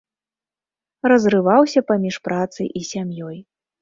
Разрываўся 1.13 1.79
паміж 1.91 2.15
працай 2.29 2.67
і 2.81 2.87
сям'ёй. 2.91 3.37